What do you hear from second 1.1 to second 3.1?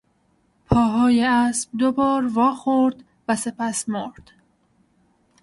اسب دوبار وا خورد